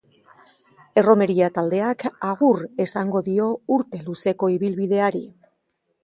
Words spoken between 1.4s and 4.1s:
taldeak agur esango dio urte